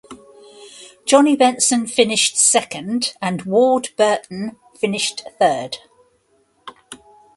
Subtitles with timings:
[1.05, 5.77] Johnny Benson finished second and Ward Burton finished third.